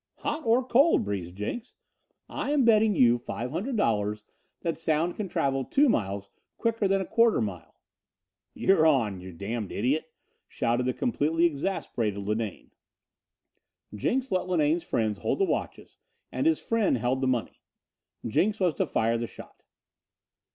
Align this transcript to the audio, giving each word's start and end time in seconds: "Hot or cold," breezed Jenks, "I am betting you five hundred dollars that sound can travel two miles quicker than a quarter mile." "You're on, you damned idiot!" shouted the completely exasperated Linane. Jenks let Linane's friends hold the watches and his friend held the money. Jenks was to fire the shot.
"Hot 0.21 0.41
or 0.43 0.63
cold," 0.63 1.03
breezed 1.03 1.35
Jenks, 1.35 1.75
"I 2.27 2.49
am 2.49 2.65
betting 2.65 2.95
you 2.95 3.19
five 3.19 3.51
hundred 3.51 3.77
dollars 3.77 4.23
that 4.61 4.75
sound 4.75 5.15
can 5.15 5.29
travel 5.29 5.63
two 5.63 5.89
miles 5.89 6.27
quicker 6.57 6.87
than 6.87 7.01
a 7.01 7.05
quarter 7.05 7.39
mile." 7.39 7.75
"You're 8.55 8.87
on, 8.87 9.19
you 9.21 9.31
damned 9.31 9.71
idiot!" 9.71 10.11
shouted 10.47 10.87
the 10.87 10.93
completely 10.95 11.45
exasperated 11.45 12.23
Linane. 12.23 12.71
Jenks 13.93 14.31
let 14.31 14.47
Linane's 14.47 14.83
friends 14.83 15.19
hold 15.19 15.37
the 15.37 15.45
watches 15.45 15.97
and 16.31 16.47
his 16.47 16.59
friend 16.59 16.97
held 16.97 17.21
the 17.21 17.27
money. 17.27 17.61
Jenks 18.25 18.59
was 18.59 18.73
to 18.73 18.87
fire 18.87 19.19
the 19.19 19.27
shot. 19.27 19.61